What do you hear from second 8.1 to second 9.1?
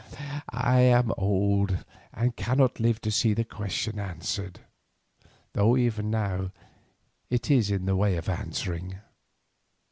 of answering.